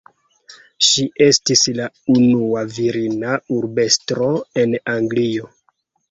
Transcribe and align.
Ŝi 0.85 1.03
estis 1.25 1.65
la 1.79 1.89
unua 2.13 2.63
virina 2.77 3.35
urbestro 3.57 4.31
en 4.63 4.73
Anglio. 4.95 5.51